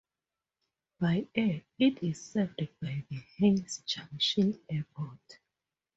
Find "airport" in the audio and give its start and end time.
4.67-5.37